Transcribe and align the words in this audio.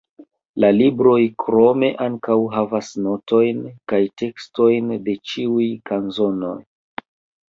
La 0.63 0.69
libroj 0.75 1.17
krome 1.41 1.89
ankaŭ 2.05 2.37
havas 2.53 2.89
notojn 3.07 3.59
kaj 3.93 3.99
tekstojn 4.23 4.89
de 5.09 5.15
ĉiuj 5.33 5.67
kanzonoj. 5.91 6.55